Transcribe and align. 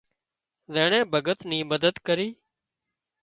زينڻي 0.73 1.01
بڳت 1.15 1.39
ني 1.49 1.59
مدد 1.73 1.95
ڪري 2.07 2.27